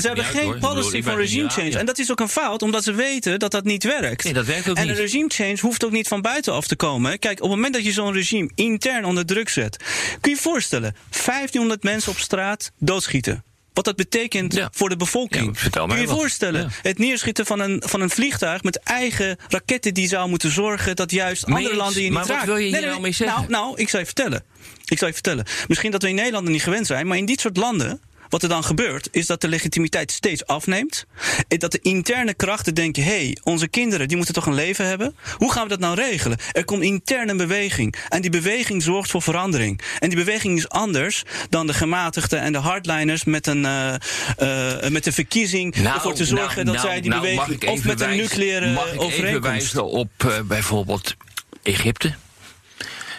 [0.00, 1.70] ze hebben uit, geen bedoel, policy van regime change.
[1.70, 1.78] ja.
[1.78, 4.24] En dat is ook een fout, omdat ze weten dat dat niet werkt.
[4.24, 4.90] Nee, dat werkt ook en niet.
[4.96, 7.18] een regime change hoeft ook niet van buitenaf te komen.
[7.18, 9.76] Kijk, op het moment dat je zo'n regime intern onder druk zet,
[10.20, 13.44] kun je je voorstellen: 1500 mensen op straat doodschieten.
[13.72, 14.68] Wat dat betekent Ja.
[14.72, 15.58] voor de bevolking.
[15.60, 16.60] Ja, Kun je je voorstellen?
[16.60, 16.68] Ja.
[16.82, 21.10] Het neerschieten van een, van een vliegtuig met eigen raketten die zou moeten zorgen dat
[21.10, 22.46] juist andere landen je niet maar wat raakt.
[22.46, 23.36] wil je hier nou mee zeggen?
[23.36, 24.44] Nou, nou, ik zou je vertellen.
[24.84, 25.44] Ik zou je vertellen.
[25.68, 28.00] Misschien dat we in Nederland er niet gewend zijn, maar in dit soort landen
[28.30, 31.04] wat er dan gebeurt, is dat de legitimiteit steeds afneemt.
[31.48, 34.86] En dat de interne krachten denken: hé, hey, onze kinderen die moeten toch een leven
[34.86, 35.16] hebben?
[35.36, 36.38] Hoe gaan we dat nou regelen?
[36.52, 37.94] Er komt interne beweging.
[38.08, 39.80] En die beweging zorgt voor verandering.
[39.98, 43.94] En die beweging is anders dan de gematigden en de hardliners met een, uh,
[44.38, 47.68] uh, met een verkiezing Nou, ervoor te zorgen nou, dat zij die nou, beweging.
[47.68, 49.42] Of met een nucleaire Mag ik even overeenkomst.
[49.42, 51.16] wijzen op eh, bijvoorbeeld
[51.62, 52.14] Egypte?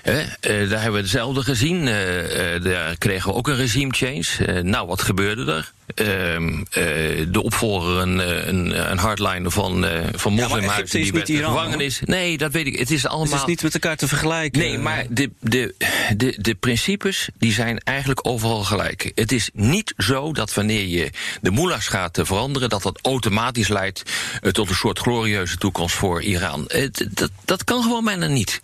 [0.01, 1.87] Eh, daar hebben we hetzelfde gezien.
[1.87, 4.61] Eh, eh, daar kregen we ook een regime change.
[4.61, 5.71] Nou, wat gebeurde er?
[5.95, 6.83] Ehm, eh,
[7.27, 9.85] de opvolger, een, een, een hardliner van,
[10.15, 12.01] van moslimhuizen, is die werd in Iran, gevangenis.
[12.05, 12.79] Nee, dat weet ik.
[12.79, 13.31] Het is allemaal.
[13.31, 14.61] Het is niet met elkaar te vergelijken.
[14.61, 15.75] Nee, maar de, de,
[16.17, 19.11] de, de principes die zijn eigenlijk overal gelijk.
[19.15, 21.09] Het is niet zo dat wanneer je
[21.41, 22.69] de moelahs gaat veranderen...
[22.69, 24.03] dat dat automatisch leidt
[24.51, 26.69] tot een soort glorieuze toekomst voor Iran.
[27.09, 28.61] Dat, dat kan gewoon bijna niet.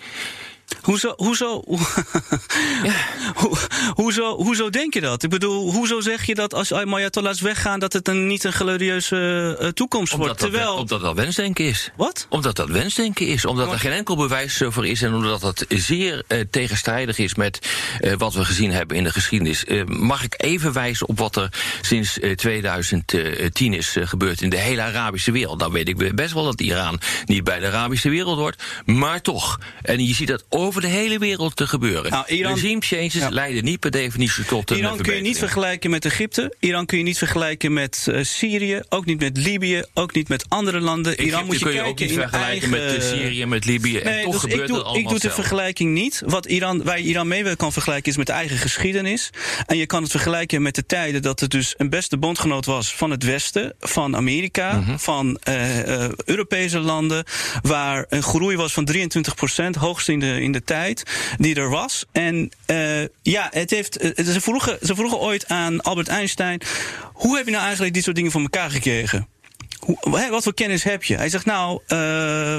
[0.82, 1.64] Hoezo, hoezo,
[3.36, 3.58] Hoe-
[3.94, 5.24] hoezo, hoezo denk je dat?
[5.24, 7.80] Ik bedoel, hoezo zeg je dat als Ayatollahs weggaan...
[7.80, 10.30] dat het een, niet een glorieuze eh, toekomst wordt?
[10.32, 10.76] Omdat dat, Terwijl...
[10.76, 11.92] omdat dat wensdenken is.
[11.96, 12.26] Wat?
[12.30, 13.46] Omdat dat wensdenken is.
[13.46, 15.02] Omdat er geen enkel bewijs voor is.
[15.02, 17.60] En omdat dat zeer eh, tegenstrijdig is met
[18.00, 19.66] eh, wat we gezien hebben in de geschiedenis.
[19.66, 21.50] Eh, mag ik even wijzen op wat er
[21.82, 25.60] sinds eh, 2010 is eh, gebeurd in de hele Arabische wereld?
[25.60, 28.64] Dan weet ik best wel dat Iran niet bij de Arabische wereld hoort.
[28.86, 29.60] Maar toch.
[29.82, 32.12] En je ziet dat over de hele wereld te gebeuren.
[32.12, 35.90] Nou, Iran- Regime changes leiden niet per definitie tot een Iran kun je niet vergelijken
[35.90, 36.56] met Egypte.
[36.60, 38.82] Iran kun je niet vergelijken met eh, Syrië.
[38.90, 39.84] Ook niet met Libië.
[39.94, 41.20] Ook niet met andere landen.
[41.22, 42.70] Iran moet je kun je ook niet vergelijken eigen...
[42.70, 43.98] met eh, Syrië, met Libië.
[43.98, 46.22] en toch dus gebeurt ik doe, het allemaal ik doe de vergelijking niet.
[46.26, 49.30] Wat Iran, waar je Iran mee kan vergelijken is met de eigen geschiedenis.
[49.66, 52.96] En je kan het vergelijken met de tijden dat het dus een beste bondgenoot was
[52.96, 54.98] van het Westen, van Amerika, Mhm.
[54.98, 57.24] van eh, Europese landen,
[57.62, 61.04] waar een groei was van 23% hoogst in de, in de tijd,
[61.38, 62.06] die er was.
[62.12, 66.62] En eh, ja, het heeft, eh, ze, vroegen, ze vroegen ooit aan Albert Einstein:
[67.14, 69.28] hoe heb je nou eigenlijk dit soort dingen voor elkaar gekregen?
[70.30, 71.16] Wat voor kennis heb je?
[71.16, 72.58] Hij zegt nou, eh,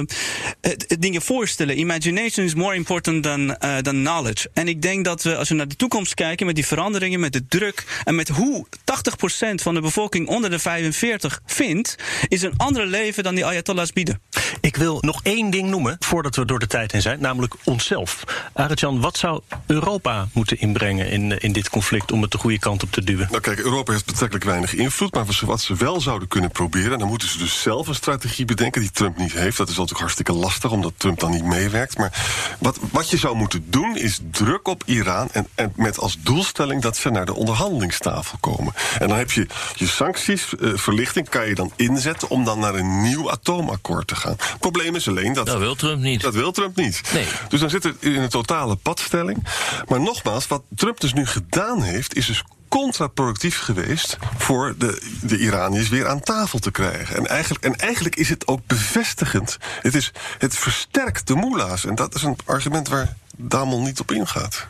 [0.60, 1.78] het, het dingen voorstellen.
[1.78, 4.50] Imagination is more important than, eh, than knowledge.
[4.52, 7.32] En ik denk dat we, als we naar de toekomst kijken, met die veranderingen, met
[7.32, 11.96] de druk en met hoe 80% van de bevolking onder de 45 vindt,
[12.28, 14.20] is een ander leven dan die Ayatollahs bieden.
[14.60, 18.24] Ik wil nog één ding noemen voordat we door de tijd heen zijn, namelijk onszelf.
[18.52, 22.58] Arjan, wat zou Europa moeten inbrengen in, eh, in dit conflict om het de goede
[22.58, 23.26] kant op te duwen?
[23.30, 25.14] Nou kijk, Europa heeft betrekkelijk weinig invloed.
[25.14, 26.98] Maar wat ze wel zouden kunnen proberen...
[26.98, 29.56] dan moeten ze dus zelf een strategie bedenken die Trump niet heeft.
[29.56, 31.98] Dat is natuurlijk hartstikke lastig, omdat Trump dan niet meewerkt.
[31.98, 32.12] Maar
[32.58, 35.28] wat, wat je zou moeten doen, is druk op Iran...
[35.32, 38.74] En, en met als doelstelling dat ze naar de onderhandelingstafel komen.
[38.98, 42.28] En dan heb je je sancties, eh, verlichting, kan je dan inzetten...
[42.28, 44.36] om dan naar een nieuw atoomakkoord te gaan.
[44.38, 45.46] Het probleem is alleen dat...
[45.46, 46.20] Dat wil Trump niet.
[46.20, 47.00] Dat wil Trump niet.
[47.12, 47.26] Nee.
[47.48, 49.46] Dus dan zit het in een totale padstelling.
[49.88, 55.38] Maar nogmaals, wat Trump dus nu gedaan heeft, is dus contraproductief geweest voor de, de
[55.38, 57.16] Iraniërs weer aan tafel te krijgen.
[57.16, 59.58] En eigenlijk, en eigenlijk is het ook bevestigend.
[59.80, 61.84] Het, is, het versterkt de moela's.
[61.84, 64.66] En dat is een argument waar Damon niet op ingaat.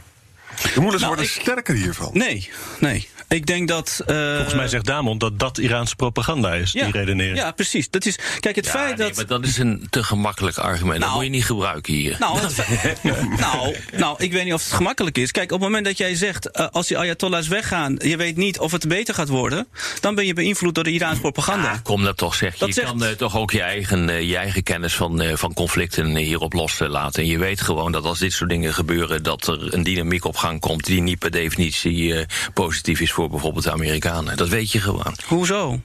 [0.74, 2.10] De moela's Nou, worden ik- sterker hiervan.
[2.12, 2.48] Nee,
[2.80, 3.08] nee.
[3.28, 4.02] Ik denk dat.
[4.06, 7.36] eh, Volgens mij zegt Damon dat dat Iraanse propaganda is, die redenering.
[7.38, 7.90] Ja, precies.
[7.90, 9.16] Dat is, kijk, het Ja, feit nee, dat.
[9.16, 11.00] maar dat is een te gemakkelijk argument.
[11.00, 12.16] dat moet je niet gebruiken hier.
[12.18, 12.56] Nou, het
[13.40, 15.30] nou, nou, ik weet niet of het gemakkelijk is.
[15.30, 18.58] Kijk, op het moment dat jij zegt, eh, als die Ayatollahs weggaan, je weet niet
[18.58, 19.66] of het beter gaat worden,
[20.00, 21.80] dan ben je beïnvloed door de Iraanse propaganda.
[21.82, 22.56] Kom dat toch, zeg.
[22.56, 26.16] Dat je zegt- kan eh, toch ook je eigen, je eigen kennis van, van conflicten
[26.16, 27.22] hierop loslaten.
[27.22, 30.36] En je weet gewoon dat als dit soort dingen gebeuren, dat er een dynamiek op
[30.58, 34.36] komt die niet per definitie eh, positief is voor bijvoorbeeld de Amerikanen.
[34.36, 35.14] Dat weet je gewoon.
[35.26, 35.80] Hoezo?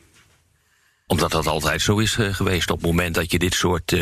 [1.08, 2.72] Omdat dat altijd zo is eh, geweest.
[2.72, 4.02] Op het moment dat je dit soort eh,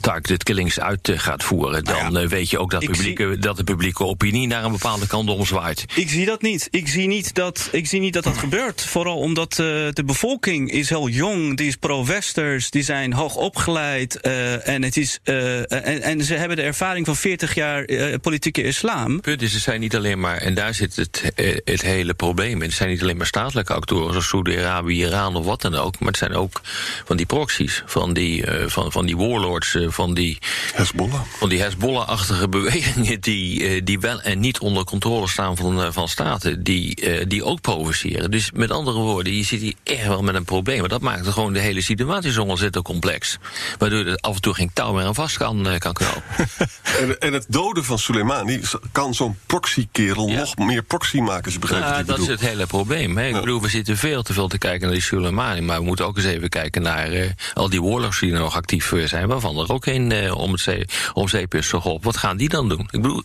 [0.00, 3.64] targeted killings uit eh, gaat voeren, dan eh, weet je ook dat, publieke, dat de
[3.64, 5.84] publieke opinie naar een bepaalde kant omzwaait.
[5.94, 6.68] Ik zie dat niet.
[6.70, 8.84] Ik zie niet dat, ik zie niet dat dat gebeurt.
[8.84, 14.20] Vooral omdat de bevolking is heel jong, die is pro-westers, die zijn hoog opgeleid.
[14.20, 17.84] en, het is, en, en ze hebben de ervaring van 40 jaar
[18.20, 19.20] politieke islam.
[19.20, 21.32] punt is, het zijn niet alleen maar, en daar zit het,
[21.64, 22.68] het hele probleem in.
[22.68, 25.98] Het zijn niet alleen maar statelijke actoren zoals Saudi-Arabië, Iran of wat dan ook.
[25.98, 26.60] Maar het zijn ook
[27.04, 30.38] van die proxies, van die, eh, van, van die warlords, eh, van die.
[30.74, 31.20] Hezbollah.
[31.38, 36.08] Van die Hezbollah-achtige bewegingen die, eh, die wel en niet onder controle staan van, van
[36.08, 38.30] staten, die, die ook provoceren.
[38.30, 40.80] Dus met andere woorden, je zit hier echt wel met een probleem.
[40.80, 43.38] Maar dat maakt gewoon de hele situatie zo ontzettend complex.
[43.78, 46.22] Waardoor er af en toe geen touw meer aan vast kan, kan knopen.
[47.00, 48.60] En, en het doden van Soleimani
[48.92, 52.66] kan zo'n proxykerel nog meer proxy maken, als je begrijpt Ja, dat is het hele
[52.66, 53.16] probleem.
[53.16, 53.26] Hè.
[53.26, 55.60] Ik bedoel, we zitten veel te veel te kijken naar die Soleimani.
[55.60, 58.56] Maar we moeten ook eens even kijken naar eh, al die warlords die er nog
[58.56, 59.28] actief eh, zijn.
[59.28, 62.04] Waarvan er ook een eh, om het zee, om zeep is geholpen.
[62.04, 62.88] Wat gaan die dan doen?
[62.90, 63.22] Ik bedoel,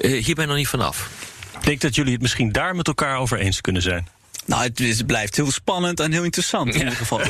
[0.00, 1.10] eh, hier ben je nog niet vanaf.
[1.58, 4.08] Ik denk dat jullie het misschien daar met elkaar over eens kunnen zijn.
[4.44, 7.20] Nou, het, is, het blijft heel spannend en heel interessant in ieder geval.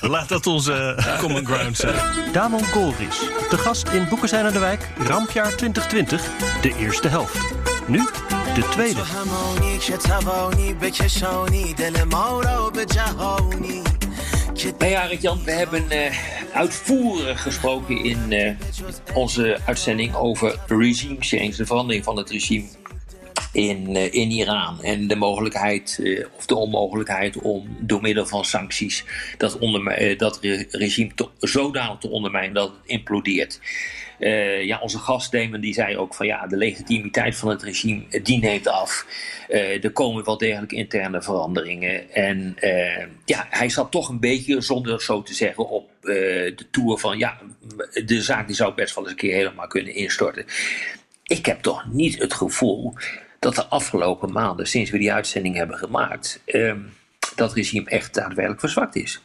[0.10, 1.94] Laat dat onze common ground zijn.
[2.32, 3.18] Damon Golris,
[3.50, 6.22] de gast in Boeken zijn aan de Wijk, Rampjaar 2020,
[6.60, 7.38] de eerste helft.
[7.86, 8.08] Nu
[8.60, 9.00] de tweede.
[14.78, 16.18] Nou ja, Jan, we hebben eh,
[16.52, 18.54] uitvoerig gesproken in eh,
[19.14, 22.66] onze uitzending over regime change, de verandering van het regime
[23.52, 24.82] in, uh, in Iran.
[24.82, 29.04] En de mogelijkheid, uh, of de onmogelijkheid om door middel van sancties
[29.38, 33.60] dat, onder, uh, dat re regime to, zodanig te ondermijnen dat het implodeert.
[34.64, 38.38] Ja, onze gast Damon die zei ook van ja, de legitimiteit van het regime die
[38.38, 39.06] neemt af.
[39.82, 42.10] er komen wel degelijk interne veranderingen.
[42.10, 42.56] En
[43.24, 47.38] ja, hij zat toch een beetje, zonder zo te zeggen, op de toer van ja,
[48.04, 50.44] de zaak die zou best wel eens een keer helemaal kunnen instorten.
[51.22, 52.94] Ik heb toch niet het gevoel
[53.38, 56.92] dat de afgelopen maanden, sinds we die uitzending hebben gemaakt, um,
[57.34, 59.20] dat regime echt daadwerkelijk verzwakt is.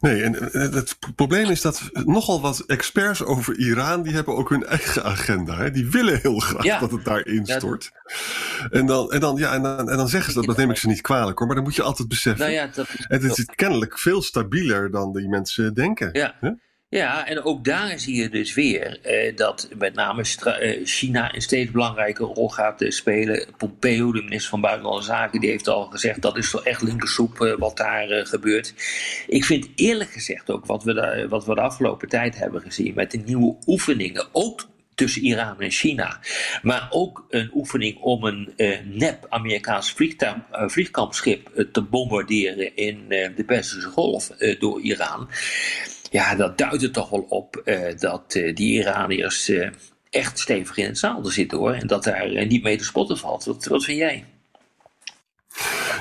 [0.00, 4.66] Nee, en het probleem is dat nogal wat experts over Iran, die hebben ook hun
[4.66, 5.56] eigen agenda.
[5.56, 5.70] Hè?
[5.70, 6.78] Die willen heel graag ja.
[6.78, 7.90] dat het daar instort.
[7.92, 10.70] Ja, en, dan, en, dan, ja, en, dan, en dan zeggen ze dat, dat neem
[10.70, 12.40] ik ze niet kwalijk hoor, maar dan moet je altijd beseffen.
[12.40, 13.04] Nou ja, dat is...
[13.08, 16.08] Het is kennelijk veel stabieler dan die mensen denken.
[16.12, 16.34] Ja.
[16.40, 16.50] Hè?
[16.92, 21.42] Ja, en ook daar zie je dus weer eh, dat met name eh, China een
[21.42, 23.46] steeds belangrijke rol gaat uh, spelen.
[23.56, 27.40] Pompeo, de minister van Buitenlandse Zaken, die heeft al gezegd dat is toch echt linkersoep
[27.40, 28.74] uh, wat daar gebeurt.
[29.26, 32.94] Ik vind eerlijk gezegd ook wat we, de, wat we de afgelopen tijd hebben gezien
[32.94, 36.20] met de nieuwe oefeningen, ook tussen Iran en China.
[36.62, 39.94] Maar ook een oefening om een nep Amerikaans
[40.66, 45.28] vliegkampschip te bombarderen in de Persische Golf door Iran
[46.12, 49.68] ja, dat duidt er toch wel op uh, dat uh, die Iraniërs uh,
[50.10, 51.72] echt stevig in het zadel zitten hoor.
[51.72, 53.44] En dat daar niet mee te spotten valt.
[53.44, 54.24] Wat, wat vind jij?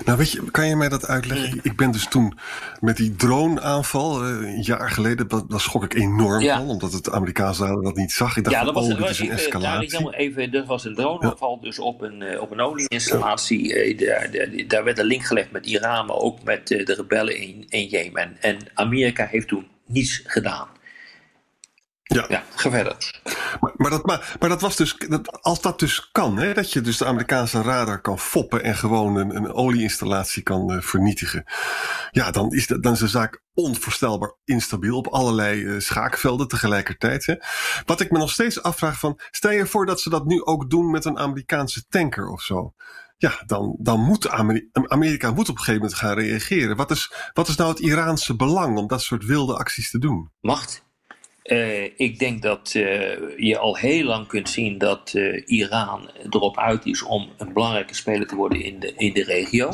[0.05, 1.59] Nou, weet je, kan je mij dat uitleggen?
[1.63, 2.37] Ik ben dus toen
[2.79, 6.57] met die droneaanval, een jaar geleden, dat, dat schrok ik enorm ja.
[6.57, 8.37] van, omdat het Amerikaanse radar dat niet zag.
[8.37, 10.15] Ik dacht, ja, dat was, oh, dit is een escalatie.
[10.15, 11.67] Even, dat was een droneaanval ja.
[11.67, 13.95] dus op een, op een olieinstallatie.
[13.95, 14.29] Daar,
[14.67, 18.37] daar, werd een link gelegd met Iran, maar ook met de rebellen in, in Jemen.
[18.39, 20.67] En Amerika heeft toen niets gedaan.
[22.13, 22.25] Ja.
[22.27, 23.21] ja, ga verder.
[23.59, 26.73] Maar, maar, dat, maar, maar dat was dus, dat, als dat dus kan, hè, dat
[26.73, 31.43] je dus de Amerikaanse radar kan foppen en gewoon een, een olieinstallatie kan uh, vernietigen.
[32.11, 37.25] Ja, dan is, de, dan is de zaak onvoorstelbaar instabiel op allerlei uh, schaakvelden tegelijkertijd.
[37.25, 37.35] Hè.
[37.85, 40.69] Wat ik me nog steeds afvraag van, stel je voor dat ze dat nu ook
[40.69, 42.73] doen met een Amerikaanse tanker of zo
[43.21, 44.29] ja, dan, dan moet
[44.87, 46.75] Amerika, moet op een gegeven moment gaan reageren.
[46.75, 50.31] Wat is, wat is nou het Iraanse belang om dat soort wilde acties te doen?
[50.39, 50.83] Macht.
[51.43, 52.83] Uh, ik denk dat uh,
[53.37, 57.95] je al heel lang kunt zien dat uh, Iran erop uit is om een belangrijke
[57.95, 59.71] speler te worden in de, in de regio.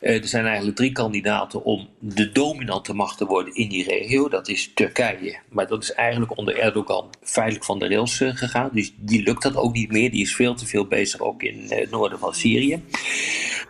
[0.00, 4.28] Er zijn eigenlijk drie kandidaten om de dominante macht te worden in die regio.
[4.28, 8.70] Dat is Turkije, maar dat is eigenlijk onder Erdogan feitelijk van de rails gegaan.
[8.72, 10.10] Dus die lukt dat ook niet meer.
[10.10, 12.82] Die is veel te veel bezig ook in het noorden van Syrië.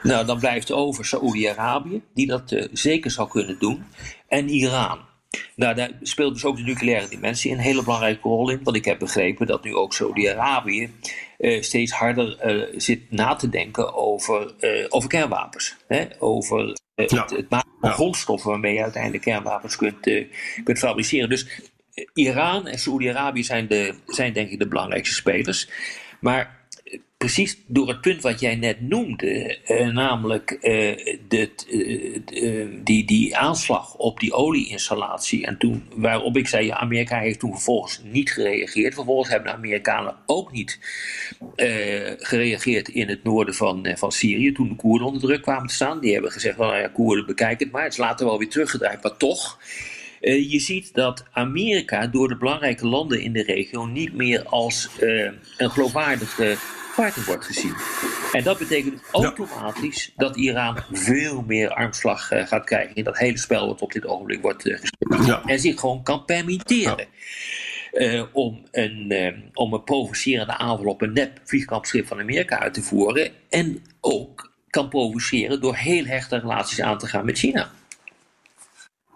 [0.02, 3.84] Nou, dan blijft over Saoedi-Arabië, die dat zeker zou kunnen doen,
[4.28, 4.98] en Iran.
[5.56, 8.60] Nou, daar speelt dus ook de nucleaire dimensie een hele belangrijke rol in.
[8.62, 10.90] Want ik heb begrepen dat nu ook Saudi-Arabië
[11.40, 15.76] uh, steeds harder uh, zit na te denken over, uh, over kernwapens.
[15.88, 16.07] Hè?
[16.18, 17.05] Over ja.
[17.05, 17.94] het, het, maken van ja.
[17.94, 20.11] grondstoffen waarmee je uiteindelijk kernwapens kunt,
[20.64, 21.29] kunt fabriceren.
[21.29, 21.46] Dus
[22.14, 25.68] Iran en Saudi-Arabië zijn, de, zijn denk ik de belangrijkste spelers.
[26.20, 26.60] Maar
[27.20, 30.59] precies door het punt wat jij net noemde, uh, namelijk
[31.28, 35.46] dit, uh, die, die aanslag op die olieinstallatie.
[35.46, 38.94] En toen, waarop ik zei, Amerika heeft toen vervolgens niet gereageerd.
[38.94, 40.78] Vervolgens hebben de Amerikanen ook niet
[42.18, 44.52] gereageerd in het noorden van, van Syrië.
[44.52, 46.00] Toen de Koerden onder druk kwamen te staan.
[46.00, 47.83] Die hebben gezegd, nou ja, Koerden bekijk het maar.
[47.83, 49.59] Het is later wel weer teruggedraaid, maar toch.
[50.20, 54.88] Je ziet dat Amerika door de belangrijke landen in de regio niet meer als
[55.56, 56.56] een geloofwaardige
[57.26, 57.74] wordt gezien.
[58.32, 63.38] En dat betekent automatisch dat Iran veel meer armslag uh, gaat krijgen in dat hele
[63.38, 65.40] spel wat op dit ogenblik wordt uh, gespeeld.
[65.46, 67.06] En zich gewoon kan permitteren.
[67.92, 72.82] Uh, om, een, om een provocerende aanval op een nep vliegkampschip van Amerika uit te
[72.82, 73.30] voeren.
[73.48, 77.70] En ook kan provoceren door heel hechte relaties aan te gaan met China.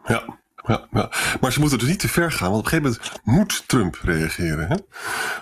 [0.07, 0.43] Ja.
[0.67, 3.21] Ja, ja, maar ze moeten dus niet te ver gaan, want op een gegeven moment
[3.25, 4.69] moet Trump reageren.
[4.69, 4.75] Hè?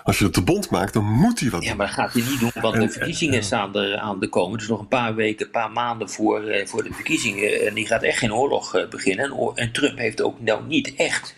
[0.03, 2.21] Als je het te bond maakt, dan moet hij wat Ja, maar dat gaat hij
[2.21, 4.57] niet doen, want En- de verkiezingen staan er aan te komen.
[4.57, 7.67] Dus nog een paar weken, een paar maanden voor, eh, voor de verkiezingen.
[7.67, 9.51] En die gaat echt geen oorlog eh, beginnen.
[9.55, 11.35] En, Trump heeft ook nou niet echt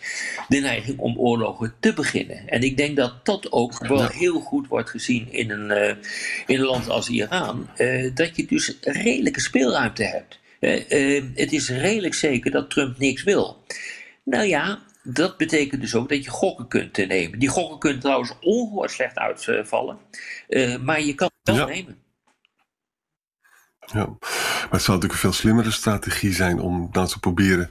[0.48, 2.48] de neiging om oorlogen te beginnen.
[2.48, 5.94] En ik denk dat dat ook wel heel goed wordt gezien in een, eh,
[6.46, 7.68] in een land als Iran.
[8.14, 10.38] dat je dus redelijke speelruimte hebt.
[10.66, 13.64] Eh, eh, het is redelijk zeker dat Trump niks wil.
[14.24, 17.38] Nou ja, dat betekent dus ook dat je gokken kunt eh, nemen.
[17.38, 19.98] Die gokken kunnen trouwens ongehoord slecht uitvallen.
[20.82, 21.74] maar je kan het wel Ja.
[21.74, 21.98] nemen.
[23.92, 27.70] Ja, maar het zou natuurlijk een veel slimmere strategie zijn om nou te proberen.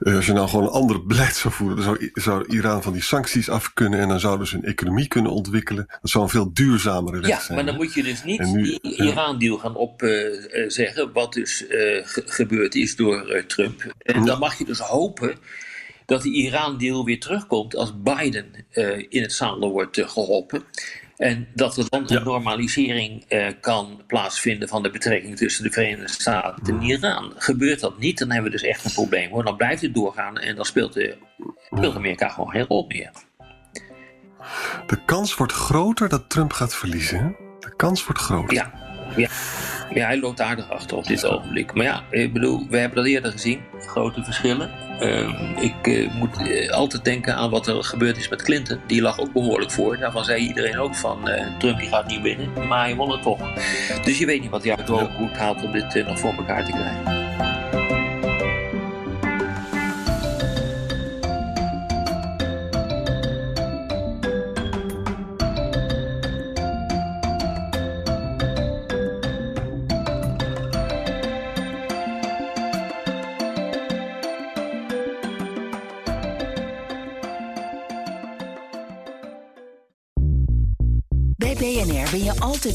[0.00, 2.92] eh, als je nou gewoon een ander beleid zou voeren, dan zou, zou Iran van
[2.92, 5.86] die sancties af kunnen en dan zouden ze een economie kunnen ontwikkelen.
[6.00, 7.54] Dat zou een veel duurzamere weg Ja, zijn.
[7.56, 9.04] maar dan moet je dus niet nu- die ja.
[9.04, 13.92] Iran-deal gaan opzeggen, wat dus eh, ge- gebeurd is door eh, Trump.
[13.98, 15.38] En dan mag je dus hopen
[16.06, 20.64] dat die Iran-deal weer terugkomt als Biden eh, in het zadel wordt eh, geholpen.
[21.16, 26.08] En dat er dan een normalisering eh, kan plaatsvinden van de betrekking tussen de Verenigde
[26.08, 27.32] Staten en Iran.
[27.36, 29.44] Gebeurt dat niet, dan hebben we dus echt een probleem hoor.
[29.44, 31.16] Dan blijft het doorgaan en dan speelt, de,
[31.70, 33.10] speelt Amerika gewoon geen rol meer.
[34.86, 37.18] De kans wordt groter dat Trump gaat verliezen.
[37.18, 37.28] Hè?
[37.60, 38.54] De kans wordt groter.
[38.54, 38.72] Ja,
[39.16, 39.28] ja.
[39.94, 41.74] Ja, hij loopt aardig achter op dit ogenblik.
[41.74, 43.60] Maar ja, ik bedoel, we hebben dat eerder gezien.
[43.78, 44.70] Grote verschillen.
[45.00, 48.80] Ehm, ik eh, moet eh, altijd denken aan wat er gebeurd is met Clinton.
[48.86, 49.98] Die lag ook behoorlijk voor.
[49.98, 52.68] Daarvan zei iedereen ook van eh, Trump die gaat niet winnen.
[52.68, 53.40] Maar hij won het toch.
[54.04, 56.64] Dus je weet niet wat hij uit de hoed haalt om dit nog voor elkaar
[56.64, 57.25] te krijgen.